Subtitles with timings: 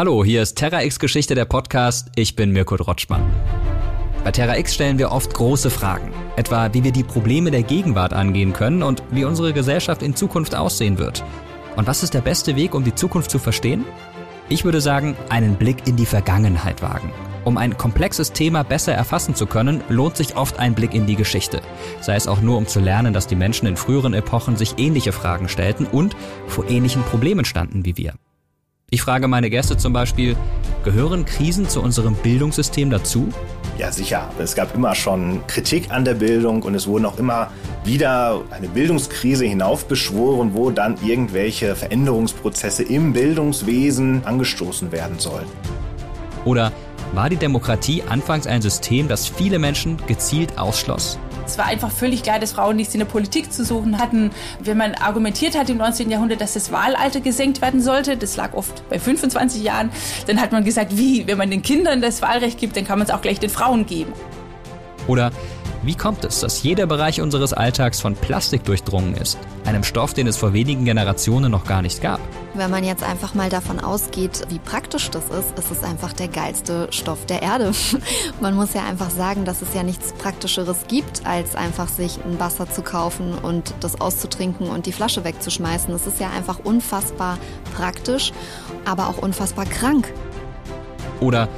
[0.00, 2.08] Hallo, hier ist Terra X Geschichte der Podcast.
[2.14, 3.20] Ich bin Mirko Drotschmann.
[4.24, 8.14] Bei Terra X stellen wir oft große Fragen, etwa wie wir die Probleme der Gegenwart
[8.14, 11.22] angehen können und wie unsere Gesellschaft in Zukunft aussehen wird.
[11.76, 13.84] Und was ist der beste Weg, um die Zukunft zu verstehen?
[14.48, 17.12] Ich würde sagen, einen Blick in die Vergangenheit wagen.
[17.44, 21.16] Um ein komplexes Thema besser erfassen zu können, lohnt sich oft ein Blick in die
[21.16, 21.60] Geschichte.
[22.00, 25.12] Sei es auch nur, um zu lernen, dass die Menschen in früheren Epochen sich ähnliche
[25.12, 28.14] Fragen stellten und vor ähnlichen Problemen standen wie wir.
[28.92, 30.36] Ich frage meine Gäste zum Beispiel,
[30.82, 33.28] gehören Krisen zu unserem Bildungssystem dazu?
[33.78, 34.28] Ja, sicher.
[34.40, 37.52] Es gab immer schon Kritik an der Bildung und es wurden auch immer
[37.84, 45.46] wieder eine Bildungskrise hinaufbeschworen, wo dann irgendwelche Veränderungsprozesse im Bildungswesen angestoßen werden sollen.
[46.44, 46.72] Oder
[47.12, 51.18] war die Demokratie anfangs ein System, das viele Menschen gezielt ausschloss?
[51.46, 54.30] Es war einfach völlig klar, dass Frauen nichts in der Politik zu suchen hatten.
[54.60, 56.08] Wenn man argumentiert hat im 19.
[56.08, 59.90] Jahrhundert, dass das Wahlalter gesenkt werden sollte, das lag oft bei 25 Jahren,
[60.28, 63.08] dann hat man gesagt, wie, wenn man den Kindern das Wahlrecht gibt, dann kann man
[63.08, 64.12] es auch gleich den Frauen geben.
[65.10, 65.32] Oder
[65.82, 69.38] wie kommt es, dass jeder Bereich unseres Alltags von Plastik durchdrungen ist?
[69.64, 72.20] Einem Stoff, den es vor wenigen Generationen noch gar nicht gab.
[72.54, 76.28] Wenn man jetzt einfach mal davon ausgeht, wie praktisch das ist, ist es einfach der
[76.28, 77.72] geilste Stoff der Erde.
[78.40, 82.38] Man muss ja einfach sagen, dass es ja nichts Praktischeres gibt, als einfach sich ein
[82.38, 85.92] Wasser zu kaufen und das auszutrinken und die Flasche wegzuschmeißen.
[85.92, 87.38] Es ist ja einfach unfassbar
[87.74, 88.32] praktisch,
[88.84, 90.12] aber auch unfassbar krank.
[91.20, 91.48] Oder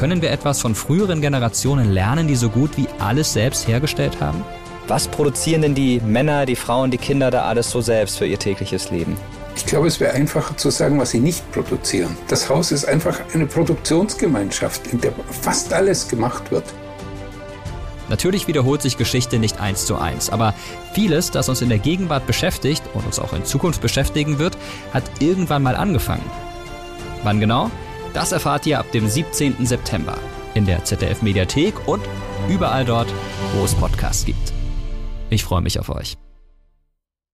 [0.00, 4.42] können wir etwas von früheren Generationen lernen, die so gut wie alles selbst hergestellt haben?
[4.88, 8.38] Was produzieren denn die Männer, die Frauen, die Kinder da alles so selbst für ihr
[8.38, 9.14] tägliches Leben?
[9.56, 12.16] Ich glaube, es wäre einfacher zu sagen, was sie nicht produzieren.
[12.28, 15.12] Das Haus ist einfach eine Produktionsgemeinschaft, in der
[15.42, 16.64] fast alles gemacht wird.
[18.08, 20.54] Natürlich wiederholt sich Geschichte nicht eins zu eins, aber
[20.94, 24.56] vieles, das uns in der Gegenwart beschäftigt und uns auch in Zukunft beschäftigen wird,
[24.94, 26.24] hat irgendwann mal angefangen.
[27.22, 27.70] Wann genau?
[28.12, 29.64] Das erfahrt ihr ab dem 17.
[29.64, 30.18] September
[30.54, 32.02] in der ZDF Mediathek und
[32.48, 33.08] überall dort,
[33.54, 34.52] wo es Podcasts gibt.
[35.30, 36.16] Ich freue mich auf euch.